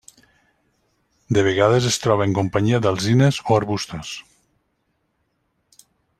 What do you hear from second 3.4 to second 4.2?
o arbustos.